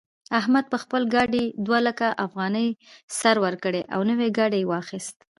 [0.39, 2.67] احمد په خپل ګاډي دوه لکه افغانۍ
[3.19, 5.15] سر ورکړې او نوی ګاډی يې واخيست.